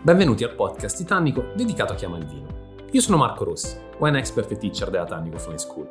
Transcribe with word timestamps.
Benvenuti 0.00 0.44
al 0.44 0.54
podcast 0.54 0.96
Titanico 0.96 1.50
dedicato 1.56 1.92
a 1.92 1.96
chi 1.96 2.04
ama 2.04 2.18
il 2.18 2.26
vino. 2.26 2.46
Io 2.92 3.00
sono 3.00 3.16
Marco 3.16 3.42
Rossi, 3.42 3.76
wine 3.98 4.18
expert 4.18 4.48
e 4.52 4.56
teacher 4.56 4.90
della 4.90 5.04
Tannico 5.04 5.38
Fine 5.38 5.58
School. 5.58 5.88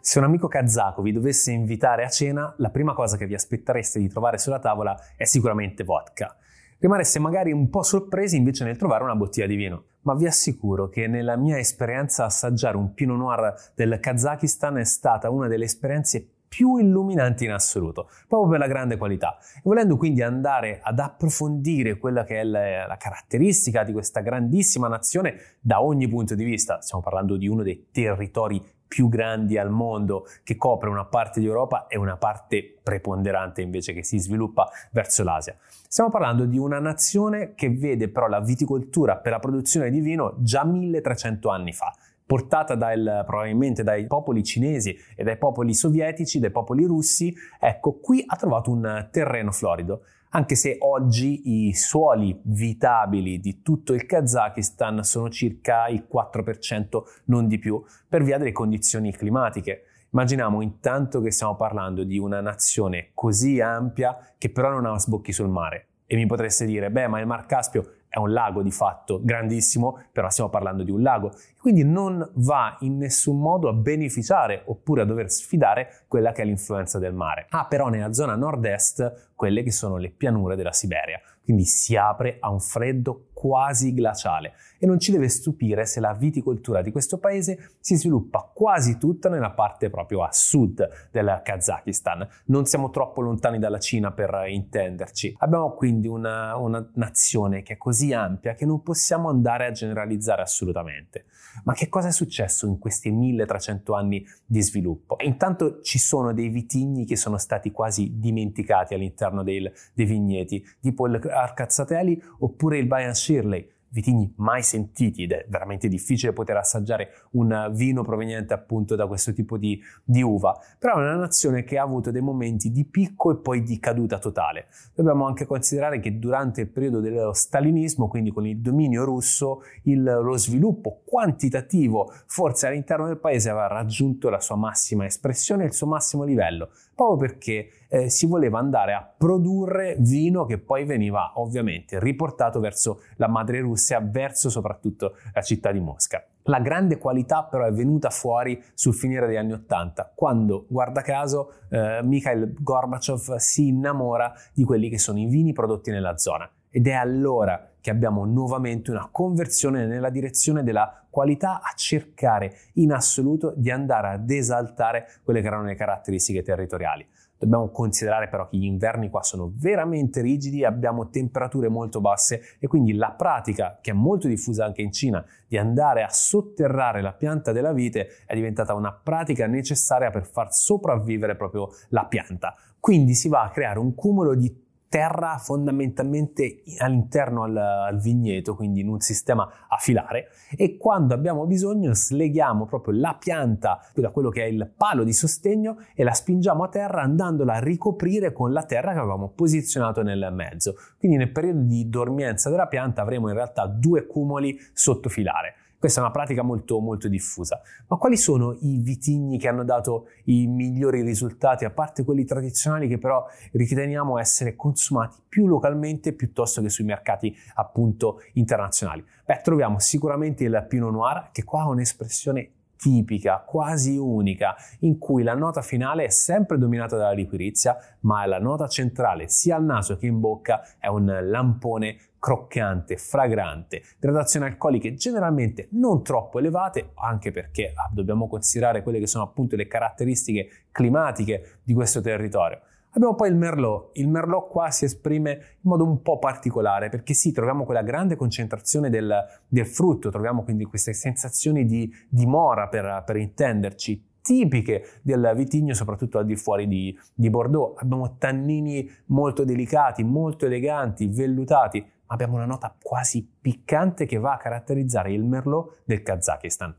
Se 0.00 0.18
un 0.18 0.24
amico 0.24 0.48
kazako 0.48 1.02
vi 1.02 1.12
dovesse 1.12 1.52
invitare 1.52 2.04
a 2.04 2.08
cena, 2.08 2.52
la 2.58 2.70
prima 2.70 2.94
cosa 2.94 3.16
che 3.16 3.26
vi 3.26 3.34
aspettereste 3.34 4.00
di 4.00 4.08
trovare 4.08 4.38
sulla 4.38 4.58
tavola 4.58 4.98
è 5.16 5.24
sicuramente 5.24 5.84
vodka. 5.84 6.36
Rimarreste 6.78 7.20
magari 7.20 7.52
un 7.52 7.70
po' 7.70 7.84
sorpresi 7.84 8.36
invece 8.36 8.64
nel 8.64 8.76
trovare 8.76 9.04
una 9.04 9.14
bottiglia 9.14 9.46
di 9.46 9.54
vino, 9.54 9.84
ma 10.02 10.14
vi 10.14 10.26
assicuro 10.26 10.88
che 10.88 11.06
nella 11.06 11.36
mia 11.36 11.58
esperienza 11.58 12.24
assaggiare 12.24 12.76
un 12.76 12.92
Pinot 12.92 13.16
Noir 13.16 13.54
del 13.76 14.00
Kazakistan 14.00 14.78
è 14.78 14.84
stata 14.84 15.30
una 15.30 15.46
delle 15.46 15.64
esperienze 15.64 16.35
più 16.56 16.78
illuminanti 16.78 17.44
in 17.44 17.50
assoluto, 17.50 18.08
proprio 18.26 18.48
per 18.48 18.58
la 18.60 18.66
grande 18.66 18.96
qualità. 18.96 19.36
E 19.56 19.60
volendo 19.62 19.98
quindi 19.98 20.22
andare 20.22 20.80
ad 20.82 20.98
approfondire 20.98 21.98
quella 21.98 22.24
che 22.24 22.40
è 22.40 22.44
la, 22.44 22.86
la, 22.86 22.96
caratteristica 22.96 23.84
di 23.84 23.92
questa 23.92 24.20
grandissima 24.20 24.88
nazione 24.88 25.36
da 25.60 25.82
ogni 25.82 26.08
punto 26.08 26.34
di 26.34 26.44
vista, 26.44 26.80
stiamo 26.80 27.02
parlando 27.02 27.36
di 27.36 27.46
uno 27.46 27.62
dei 27.62 27.88
territori 27.92 28.64
più 28.88 29.10
grandi 29.10 29.58
al 29.58 29.68
mondo 29.68 30.26
che 30.44 30.56
copre 30.56 30.88
una 30.88 31.04
parte 31.04 31.40
di 31.40 31.46
Europa 31.46 31.88
e 31.88 31.98
una 31.98 32.16
parte 32.16 32.78
preponderante 32.82 33.60
invece 33.60 33.92
che 33.92 34.02
si 34.02 34.18
sviluppa 34.18 34.66
verso 34.92 35.24
l'Asia. 35.24 35.56
Stiamo 35.60 36.08
parlando 36.08 36.46
di 36.46 36.56
una 36.56 36.78
nazione 36.78 37.52
che 37.54 37.68
vede 37.68 38.08
però 38.08 38.28
la 38.28 38.40
viticoltura 38.40 39.18
per 39.18 39.32
la 39.32 39.40
produzione 39.40 39.90
di 39.90 40.00
vino 40.00 40.36
già 40.38 40.64
1300 40.64 41.50
anni 41.50 41.74
fa 41.74 41.92
portata 42.26 42.74
dal, 42.74 43.22
probabilmente 43.24 43.84
dai 43.84 44.06
popoli 44.06 44.42
cinesi 44.42 44.96
e 45.14 45.22
dai 45.22 45.38
popoli 45.38 45.72
sovietici, 45.72 46.40
dai 46.40 46.50
popoli 46.50 46.84
russi, 46.84 47.32
ecco, 47.60 47.98
qui 48.00 48.22
ha 48.26 48.36
trovato 48.36 48.70
un 48.70 49.08
terreno 49.12 49.52
florido. 49.52 50.02
Anche 50.30 50.56
se 50.56 50.76
oggi 50.80 51.66
i 51.66 51.72
suoli 51.72 52.38
vitabili 52.42 53.38
di 53.38 53.62
tutto 53.62 53.94
il 53.94 54.04
Kazakistan 54.04 55.02
sono 55.04 55.30
circa 55.30 55.86
il 55.86 56.06
4%, 56.12 57.02
non 57.26 57.46
di 57.46 57.58
più, 57.58 57.82
per 58.08 58.22
via 58.22 58.36
delle 58.36 58.52
condizioni 58.52 59.12
climatiche. 59.12 59.84
Immaginiamo 60.10 60.62
intanto 60.62 61.20
che 61.20 61.30
stiamo 61.30 61.56
parlando 61.56 62.02
di 62.02 62.18
una 62.18 62.40
nazione 62.40 63.10
così 63.14 63.60
ampia 63.60 64.16
che 64.36 64.50
però 64.50 64.70
non 64.70 64.84
ha 64.86 64.98
sbocchi 64.98 65.32
sul 65.32 65.48
mare. 65.48 65.86
E 66.06 66.16
mi 66.16 66.26
potreste 66.26 66.66
dire, 66.66 66.90
beh, 66.90 67.08
ma 67.08 67.18
il 67.20 67.26
Mar 67.26 67.46
Caspio 67.46 67.92
è 68.16 68.18
un 68.18 68.32
lago 68.32 68.62
di 68.62 68.70
fatto 68.70 69.20
grandissimo, 69.22 70.00
però 70.10 70.30
stiamo 70.30 70.48
parlando 70.48 70.82
di 70.82 70.90
un 70.90 71.02
lago, 71.02 71.32
quindi 71.60 71.84
non 71.84 72.26
va 72.36 72.78
in 72.80 72.96
nessun 72.96 73.38
modo 73.38 73.68
a 73.68 73.74
beneficiare 73.74 74.62
oppure 74.64 75.02
a 75.02 75.04
dover 75.04 75.30
sfidare 75.30 76.04
quella 76.08 76.32
che 76.32 76.40
è 76.40 76.46
l'influenza 76.46 76.98
del 76.98 77.12
mare. 77.12 77.44
Ha 77.50 77.66
però 77.66 77.88
nella 77.88 78.14
zona 78.14 78.34
nord-est 78.34 79.32
quelle 79.34 79.62
che 79.62 79.70
sono 79.70 79.98
le 79.98 80.08
pianure 80.08 80.56
della 80.56 80.72
Siberia, 80.72 81.20
quindi 81.44 81.64
si 81.64 81.94
apre 81.94 82.38
a 82.40 82.50
un 82.50 82.60
freddo 82.60 83.26
quasi 83.36 83.92
glaciale 83.92 84.54
e 84.78 84.86
non 84.86 84.98
ci 84.98 85.12
deve 85.12 85.28
stupire 85.28 85.84
se 85.84 86.00
la 86.00 86.14
viticoltura 86.14 86.80
di 86.80 86.90
questo 86.90 87.18
paese 87.18 87.72
si 87.80 87.94
sviluppa 87.96 88.50
quasi 88.54 88.96
tutta 88.96 89.28
nella 89.28 89.50
parte 89.50 89.90
proprio 89.90 90.22
a 90.22 90.30
sud 90.32 90.88
del 91.10 91.42
Kazakistan. 91.44 92.26
Non 92.46 92.64
siamo 92.64 92.88
troppo 92.88 93.20
lontani 93.20 93.58
dalla 93.58 93.78
Cina 93.78 94.10
per 94.12 94.44
intenderci. 94.48 95.34
Abbiamo 95.40 95.74
quindi 95.74 96.08
una, 96.08 96.56
una 96.56 96.88
nazione 96.94 97.62
che 97.62 97.74
è 97.74 97.76
così 97.76 98.14
ampia 98.14 98.54
che 98.54 98.64
non 98.64 98.82
possiamo 98.82 99.28
andare 99.28 99.66
a 99.66 99.70
generalizzare 99.70 100.40
assolutamente. 100.40 101.26
Ma 101.64 101.74
che 101.74 101.90
cosa 101.90 102.08
è 102.08 102.12
successo 102.12 102.66
in 102.66 102.78
questi 102.78 103.10
1300 103.10 103.92
anni 103.92 104.24
di 104.46 104.62
sviluppo? 104.62 105.16
Intanto 105.20 105.80
ci 105.82 105.98
sono 105.98 106.32
dei 106.32 106.48
vitigni 106.48 107.04
che 107.04 107.16
sono 107.16 107.36
stati 107.36 107.70
quasi 107.70 108.18
dimenticati 108.18 108.94
all'interno 108.94 109.42
dei, 109.42 109.70
dei 109.92 110.06
vigneti, 110.06 110.64
tipo 110.80 111.06
il 111.06 111.20
Arcazzatelli 111.26 112.22
oppure 112.38 112.78
il 112.78 112.86
Bayan 112.86 113.14
Shirley 113.26 113.74
vitigni 113.96 114.30
mai 114.36 114.62
sentiti 114.62 115.22
ed 115.22 115.32
è 115.32 115.46
veramente 115.48 115.88
difficile 115.88 116.34
poter 116.34 116.56
assaggiare 116.56 117.08
un 117.32 117.70
vino 117.72 118.02
proveniente 118.02 118.52
appunto 118.52 118.94
da 118.94 119.06
questo 119.06 119.32
tipo 119.32 119.56
di, 119.56 119.80
di, 120.04 120.22
uva, 120.22 120.58
però 120.78 120.94
è 120.94 120.98
una 120.98 121.16
nazione 121.16 121.64
che 121.64 121.78
ha 121.78 121.82
avuto 121.82 122.10
dei 122.10 122.20
momenti 122.20 122.70
di 122.70 122.84
picco 122.84 123.30
e 123.30 123.36
poi 123.36 123.62
di 123.62 123.78
caduta 123.78 124.18
totale. 124.18 124.66
Dobbiamo 124.94 125.26
anche 125.26 125.46
considerare 125.46 125.98
che 126.00 126.18
durante 126.18 126.60
il 126.62 126.68
periodo 126.68 127.00
dello 127.00 127.32
stalinismo, 127.32 128.08
quindi 128.08 128.30
con 128.30 128.46
il 128.46 128.58
dominio 128.58 129.04
russo, 129.04 129.62
il, 129.84 130.02
lo 130.02 130.36
sviluppo 130.36 131.02
quantitativo 131.04 132.12
forse 132.26 132.66
all'interno 132.66 133.06
del 133.06 133.18
paese 133.18 133.48
aveva 133.48 133.68
raggiunto 133.68 134.28
la 134.28 134.40
sua 134.40 134.56
massima 134.56 135.06
espressione 135.06 135.64
il 135.64 135.72
suo 135.72 135.86
massimo 135.86 136.24
livello, 136.24 136.70
proprio 136.94 137.16
perché 137.16 137.70
eh, 137.88 138.08
si 138.08 138.26
voleva 138.26 138.58
andare 138.58 138.92
a 138.92 139.14
produrre 139.16 139.96
vino 139.98 140.44
che 140.44 140.58
poi 140.58 140.84
veniva 140.84 141.32
ovviamente 141.36 141.98
riportato 142.00 142.60
verso 142.60 143.02
la 143.16 143.28
madre 143.28 143.60
Russia, 143.60 144.00
verso 144.00 144.50
soprattutto 144.50 145.16
la 145.32 145.42
città 145.42 145.72
di 145.72 145.80
Mosca. 145.80 146.24
La 146.48 146.60
grande 146.60 146.98
qualità 146.98 147.42
però 147.44 147.64
è 147.64 147.72
venuta 147.72 148.10
fuori 148.10 148.62
sul 148.74 148.94
finire 148.94 149.26
degli 149.26 149.36
anni 149.36 149.52
Ottanta, 149.52 150.12
quando, 150.14 150.66
guarda 150.68 151.02
caso, 151.02 151.54
eh, 151.70 152.00
Mikhail 152.04 152.54
Gorbachev 152.60 153.36
si 153.36 153.68
innamora 153.68 154.32
di 154.54 154.62
quelli 154.62 154.88
che 154.88 154.98
sono 154.98 155.18
i 155.18 155.26
vini 155.26 155.52
prodotti 155.52 155.90
nella 155.90 156.16
zona. 156.18 156.48
Ed 156.70 156.86
è 156.86 156.92
allora 156.92 157.70
che 157.80 157.90
abbiamo 157.90 158.24
nuovamente 158.24 158.90
una 158.90 159.08
conversione 159.10 159.86
nella 159.86 160.10
direzione 160.10 160.62
della 160.62 161.06
qualità 161.08 161.60
a 161.62 161.72
cercare 161.74 162.54
in 162.74 162.92
assoluto 162.92 163.54
di 163.56 163.70
andare 163.70 164.08
ad 164.08 164.30
esaltare 164.30 165.06
quelle 165.24 165.40
che 165.40 165.46
erano 165.46 165.64
le 165.64 165.74
caratteristiche 165.74 166.42
territoriali. 166.42 167.06
Dobbiamo 167.38 167.68
considerare 167.70 168.28
però 168.28 168.48
che 168.48 168.56
gli 168.56 168.64
inverni 168.64 169.10
qua 169.10 169.22
sono 169.22 169.52
veramente 169.54 170.22
rigidi, 170.22 170.64
abbiamo 170.64 171.10
temperature 171.10 171.68
molto 171.68 172.00
basse 172.00 172.56
e 172.58 172.66
quindi 172.66 172.94
la 172.94 173.10
pratica, 173.10 173.78
che 173.80 173.90
è 173.90 173.94
molto 173.94 174.26
diffusa 174.26 174.64
anche 174.64 174.82
in 174.82 174.92
Cina, 174.92 175.24
di 175.46 175.58
andare 175.58 176.02
a 176.02 176.08
sotterrare 176.08 177.02
la 177.02 177.12
pianta 177.12 177.52
della 177.52 177.72
vite 177.72 178.08
è 178.26 178.34
diventata 178.34 178.74
una 178.74 178.92
pratica 178.92 179.46
necessaria 179.46 180.10
per 180.10 180.26
far 180.26 180.52
sopravvivere 180.52 181.36
proprio 181.36 181.68
la 181.88 182.06
pianta. 182.06 182.54
Quindi 182.80 183.14
si 183.14 183.28
va 183.28 183.42
a 183.42 183.50
creare 183.50 183.78
un 183.78 183.94
cumulo 183.94 184.34
di 184.34 184.64
terra 184.96 185.36
fondamentalmente 185.36 186.62
all'interno 186.78 187.42
al, 187.42 187.54
al, 187.54 188.00
vigneto, 188.00 188.54
quindi 188.54 188.80
in 188.80 188.88
un 188.88 189.00
sistema 189.00 189.46
a 189.68 189.76
filare 189.76 190.28
e 190.56 190.78
quando 190.78 191.12
abbiamo 191.12 191.44
bisogno 191.44 191.92
sleghiamo 191.92 192.64
proprio 192.64 192.98
la 192.98 193.14
pianta 193.20 193.78
da 193.94 194.10
quello 194.10 194.30
che 194.30 194.44
è 194.44 194.46
il 194.46 194.72
palo 194.74 195.04
di 195.04 195.12
sostegno 195.12 195.76
e 195.94 196.02
la 196.02 196.14
spingiamo 196.14 196.64
a 196.64 196.68
terra 196.68 197.02
andandola 197.02 197.56
a 197.56 197.58
ricoprire 197.58 198.32
con 198.32 198.54
la 198.54 198.62
terra 198.62 198.94
che 198.94 198.98
avevamo 198.98 199.28
posizionato 199.28 200.02
nel 200.02 200.30
mezzo. 200.32 200.76
Quindi 200.98 201.18
nel 201.18 201.30
periodo 201.30 201.60
di 201.60 201.90
dormienza 201.90 202.48
della 202.48 202.66
pianta 202.66 203.02
avremo 203.02 203.28
in 203.28 203.34
realtà 203.34 203.66
due 203.66 204.06
cumuli 204.06 204.58
sotto 204.72 205.10
filare. 205.10 205.65
Questa 205.78 206.00
è 206.00 206.02
una 206.02 206.12
pratica 206.12 206.42
molto, 206.42 206.80
molto 206.80 207.08
diffusa. 207.08 207.60
Ma 207.88 207.96
quali 207.96 208.16
sono 208.16 208.56
i 208.60 208.78
vitigni 208.78 209.38
che 209.38 209.48
hanno 209.48 209.64
dato 209.64 210.06
i 210.24 210.46
migliori 210.46 211.02
risultati, 211.02 211.64
a 211.64 211.70
parte 211.70 212.02
quelli 212.02 212.24
tradizionali 212.24 212.88
che 212.88 212.98
però 212.98 213.24
riteniamo 213.52 214.18
essere 214.18 214.56
consumati 214.56 215.18
più 215.28 215.46
localmente 215.46 216.12
piuttosto 216.12 216.62
che 216.62 216.70
sui 216.70 216.84
mercati 216.84 217.36
appunto 217.54 218.22
internazionali? 218.34 219.04
Beh, 219.24 219.40
troviamo 219.42 219.78
sicuramente 219.78 220.44
il 220.44 220.66
Pinot 220.68 220.92
Noir, 220.92 221.28
che 221.32 221.44
qua 221.44 221.62
ha 221.62 221.68
un'espressione 221.68 222.50
tipica, 222.76 223.42
quasi 223.46 223.96
unica, 223.96 224.54
in 224.80 224.98
cui 224.98 225.22
la 225.22 225.34
nota 225.34 225.62
finale 225.62 226.04
è 226.04 226.10
sempre 226.10 226.58
dominata 226.58 226.96
dalla 226.96 227.12
liquirizia, 227.12 227.76
ma 228.00 228.24
la 228.26 228.38
nota 228.38 228.68
centrale 228.68 229.28
sia 229.28 229.56
al 229.56 229.64
naso 229.64 229.96
che 229.96 230.06
in 230.06 230.20
bocca 230.20 230.62
è 230.78 230.88
un 230.88 231.18
lampone 231.22 231.98
croccante, 232.18 232.96
fragrante, 232.96 233.82
gradazioni 233.98 234.46
alcoliche 234.46 234.94
generalmente 234.94 235.68
non 235.72 236.02
troppo 236.02 236.38
elevate, 236.38 236.90
anche 236.94 237.30
perché 237.30 237.72
ah, 237.74 237.88
dobbiamo 237.92 238.26
considerare 238.26 238.82
quelle 238.82 238.98
che 238.98 239.06
sono 239.06 239.24
appunto 239.24 239.54
le 239.54 239.66
caratteristiche 239.66 240.66
climatiche 240.72 241.58
di 241.62 241.72
questo 241.72 242.00
territorio. 242.00 242.60
Abbiamo 242.96 243.14
poi 243.14 243.28
il 243.28 243.36
Merlot. 243.36 243.90
Il 243.98 244.08
Merlot 244.08 244.48
qua 244.48 244.70
si 244.70 244.86
esprime 244.86 245.30
in 245.30 245.68
modo 245.68 245.84
un 245.84 246.00
po' 246.00 246.18
particolare 246.18 246.88
perché 246.88 247.12
sì, 247.12 247.30
troviamo 247.30 247.64
quella 247.64 247.82
grande 247.82 248.16
concentrazione 248.16 248.88
del, 248.88 249.14
del 249.46 249.66
frutto, 249.66 250.10
troviamo 250.10 250.42
quindi 250.42 250.64
queste 250.64 250.94
sensazioni 250.94 251.66
di, 251.66 251.92
di 252.08 252.24
mora 252.24 252.68
per, 252.68 253.02
per 253.04 253.16
intenderci, 253.16 254.02
tipiche 254.22 255.00
del 255.02 255.30
vitigno, 255.36 255.74
soprattutto 255.74 256.16
al 256.16 256.24
di 256.24 256.36
fuori 256.36 256.66
di, 256.66 256.98
di, 257.12 257.28
Bordeaux. 257.28 257.78
Abbiamo 257.82 258.16
tannini 258.16 258.90
molto 259.06 259.44
delicati, 259.44 260.02
molto 260.02 260.46
eleganti, 260.46 261.06
vellutati, 261.06 261.80
ma 261.80 262.14
abbiamo 262.14 262.36
una 262.36 262.46
nota 262.46 262.74
quasi 262.82 263.30
piccante 263.40 264.06
che 264.06 264.16
va 264.16 264.32
a 264.32 264.38
caratterizzare 264.38 265.12
il 265.12 265.22
Merlot 265.22 265.82
del 265.84 266.02
Kazakistan. 266.02 266.74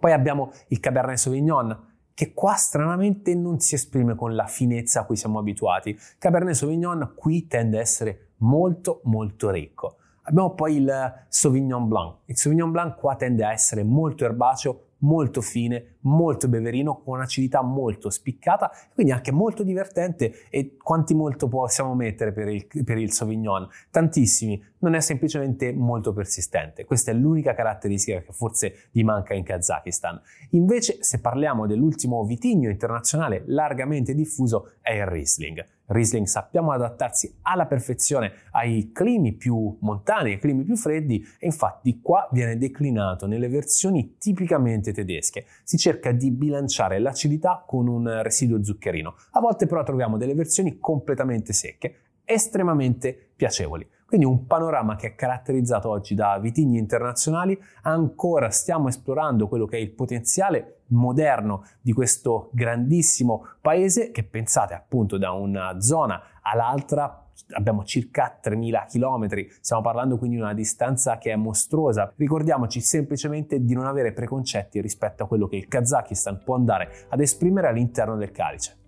Poi 0.00 0.10
abbiamo 0.10 0.50
il 0.68 0.80
Cabernet 0.80 1.16
Sauvignon, 1.16 1.94
che 2.16 2.32
qua 2.32 2.54
stranamente 2.54 3.34
non 3.34 3.60
si 3.60 3.74
esprime 3.74 4.14
con 4.14 4.34
la 4.34 4.46
finezza 4.46 5.00
a 5.00 5.04
cui 5.04 5.16
siamo 5.16 5.38
abituati. 5.38 5.94
Cabernet 6.16 6.54
Sauvignon 6.54 7.12
qui 7.14 7.46
tende 7.46 7.76
a 7.76 7.82
essere 7.82 8.28
molto 8.38 9.02
molto 9.04 9.50
ricco. 9.50 9.96
Abbiamo 10.22 10.54
poi 10.54 10.76
il 10.76 11.24
Sauvignon 11.28 11.86
Blanc. 11.86 12.20
Il 12.24 12.38
Sauvignon 12.38 12.70
Blanc 12.70 12.96
qua 12.96 13.16
tende 13.16 13.44
a 13.44 13.52
essere 13.52 13.84
molto 13.84 14.24
erbaceo, 14.24 14.84
molto 15.00 15.42
fine, 15.42 15.95
molto 16.06 16.48
beverino, 16.48 17.02
con 17.02 17.16
un'acidità 17.16 17.62
molto 17.62 18.10
spiccata, 18.10 18.70
quindi 18.94 19.12
anche 19.12 19.32
molto 19.32 19.62
divertente 19.62 20.48
e 20.50 20.76
quanti 20.82 21.14
molto 21.14 21.48
possiamo 21.48 21.94
mettere 21.94 22.32
per 22.32 22.48
il, 22.48 22.66
per 22.84 22.98
il 22.98 23.12
Sauvignon? 23.12 23.68
Tantissimi, 23.90 24.62
non 24.78 24.94
è 24.94 25.00
semplicemente 25.00 25.72
molto 25.72 26.12
persistente. 26.12 26.84
Questa 26.84 27.10
è 27.10 27.14
l'unica 27.14 27.54
caratteristica 27.54 28.20
che 28.20 28.32
forse 28.32 28.88
gli 28.90 29.02
manca 29.02 29.34
in 29.34 29.42
Kazakistan. 29.42 30.20
Invece, 30.50 30.98
se 31.00 31.20
parliamo 31.20 31.66
dell'ultimo 31.66 32.24
vitigno 32.24 32.70
internazionale 32.70 33.42
largamente 33.46 34.14
diffuso, 34.14 34.72
è 34.80 34.92
il 34.92 35.06
Riesling. 35.06 35.64
Riesling 35.86 36.26
sappiamo 36.26 36.72
adattarsi 36.72 37.38
alla 37.42 37.66
perfezione 37.66 38.32
ai 38.52 38.90
climi 38.92 39.34
più 39.34 39.76
montani, 39.80 40.32
ai 40.32 40.38
climi 40.38 40.64
più 40.64 40.76
freddi 40.76 41.24
e 41.38 41.46
infatti 41.46 42.00
qua 42.00 42.28
viene 42.32 42.58
declinato 42.58 43.26
nelle 43.26 43.48
versioni 43.48 44.16
tipicamente 44.18 44.92
tedesche. 44.92 45.46
Si 45.62 45.76
cerca 45.96 46.12
di 46.12 46.30
bilanciare 46.30 46.98
l'acidità 46.98 47.64
con 47.66 47.88
un 47.88 48.22
residuo 48.22 48.62
zuccherino. 48.62 49.14
A 49.32 49.40
volte 49.40 49.66
però 49.66 49.82
troviamo 49.82 50.16
delle 50.16 50.34
versioni 50.34 50.78
completamente 50.78 51.52
secche, 51.52 52.00
estremamente 52.24 53.30
piacevoli. 53.34 53.88
Quindi 54.06 54.26
un 54.26 54.46
panorama 54.46 54.94
che 54.94 55.08
è 55.08 55.14
caratterizzato 55.16 55.88
oggi 55.88 56.14
da 56.14 56.38
vitigni 56.38 56.78
internazionali, 56.78 57.58
ancora 57.82 58.50
stiamo 58.50 58.86
esplorando 58.86 59.48
quello 59.48 59.66
che 59.66 59.78
è 59.78 59.80
il 59.80 59.90
potenziale 59.90 60.82
moderno 60.88 61.64
di 61.80 61.92
questo 61.92 62.50
grandissimo 62.52 63.48
paese 63.60 64.12
che 64.12 64.22
pensate 64.22 64.74
appunto 64.74 65.18
da 65.18 65.32
una 65.32 65.80
zona 65.80 66.22
all'altra 66.40 67.25
abbiamo 67.50 67.84
circa 67.84 68.38
3000 68.40 68.86
km, 68.88 69.26
stiamo 69.60 69.82
parlando 69.82 70.18
quindi 70.18 70.36
di 70.36 70.42
una 70.42 70.54
distanza 70.54 71.18
che 71.18 71.32
è 71.32 71.36
mostruosa. 71.36 72.12
Ricordiamoci 72.16 72.80
semplicemente 72.80 73.62
di 73.64 73.74
non 73.74 73.86
avere 73.86 74.12
preconcetti 74.12 74.80
rispetto 74.80 75.24
a 75.24 75.26
quello 75.26 75.46
che 75.46 75.56
il 75.56 75.68
Kazakistan 75.68 76.42
può 76.44 76.54
andare 76.54 77.06
ad 77.08 77.20
esprimere 77.20 77.68
all'interno 77.68 78.16
del 78.16 78.30
calice. 78.30 78.85